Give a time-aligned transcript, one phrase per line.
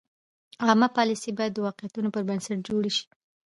[0.67, 3.05] عامه پالیسۍ باید د واقعیتونو پر بنسټ جوړې شي.